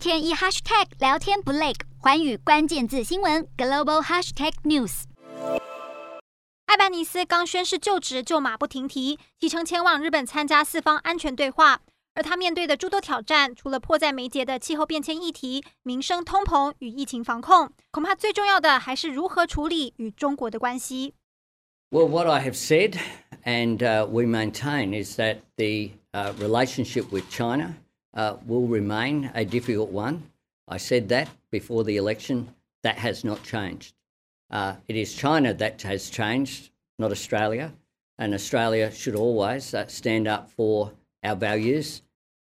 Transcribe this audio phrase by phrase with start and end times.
[0.00, 5.02] 天一 hashtag 聊天不累，环宇关键字新闻 global hashtag news。
[6.64, 11.82] 艾班尼斯刚宣誓就职就马不停蹄，启程前往日本参加四方安全对话。
[12.14, 21.12] 而他面对的诸多挑战，除了迫在眉睫的气候变迁议题、民生通膨与疫情防控，恐怕最重要的还是如何处理与中国的关系。
[21.90, 22.98] Well, what I have said
[23.44, 25.90] and we maintain is that the
[26.38, 27.74] relationship with China
[28.14, 30.22] will remain a difficult one.
[30.66, 32.54] I said that before the election.
[32.82, 33.90] That has not changed.
[34.50, 37.72] It is China that has changed, not Australia.
[38.16, 40.92] And Australia should always stand up for
[41.22, 41.98] our values.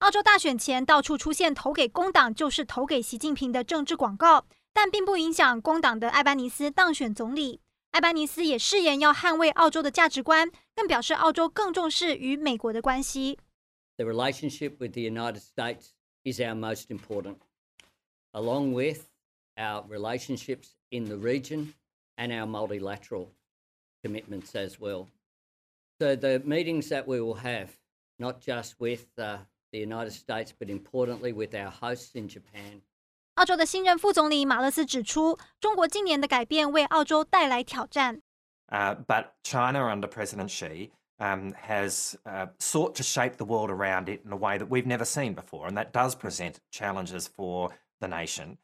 [0.00, 4.44] 澳洲大选前到处出现投给工党就是投给习近平的政治广告，
[4.74, 7.60] 但并不影响工党的艾班尼斯当选总理。
[7.92, 13.38] 艾班尼斯也誓言要捍卫澳洲的价值观，更表示澳洲更重视与美国的关系。
[13.97, 15.93] The relationship with the United States
[16.25, 17.37] is our most important,
[18.33, 19.09] along with
[19.57, 21.73] our relationships in the region
[22.17, 23.29] and our multilateral
[24.03, 25.07] commitments as well.
[26.01, 27.69] So the meetings that we will have,
[28.17, 29.39] not just with the
[29.71, 32.81] United States, but importantly with our hosts in Japan.
[33.35, 38.21] 澳洲的新任副总理马勒斯指出，中国近年的改变为澳洲带来挑战。
[38.67, 44.21] Uh, but China under President Xi um, has uh, sought to shape the world around it
[44.25, 48.07] in a way that we've never seen before, and that does present challenges for the
[48.07, 48.57] nation.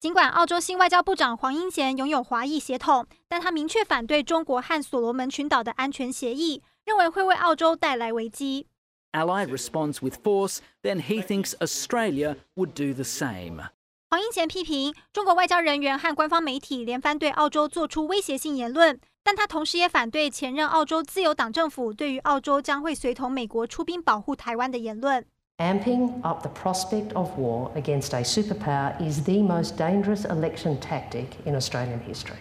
[0.00, 8.66] 尽管澳洲新外交部长黄英贤拥有华裔血统，但他明确反对中国和所罗门群岛的安全协议，认为会为澳洲带来危机。
[9.12, 13.68] Ally responds with force, then he thinks Australia would do the same.
[14.11, 25.23] 黄英贤批评中国外交人员和官方媒体连番对澳洲做出威胁性言论，但他同时也反对前任澳洲自由党政府对于澳洲将会随同美国出兵保护台湾的言论。
[25.59, 31.53] Amping up the prospect of war against a superpower is the most dangerous election tactic in
[31.53, 32.39] Australian history.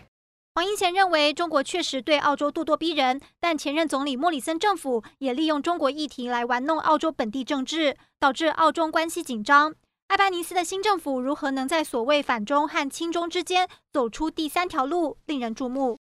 [0.54, 9.74] 黄英贤认为中国确实对澳洲咄咄逼人，但前任总理莫里森政府也利用中国议题来玩弄澳洲本地政治，导致澳中关系紧张。
[10.08, 15.98] 阿巴尼斯的新政府如何能在所谓反中和亲中之间走出第三条路，令人注目。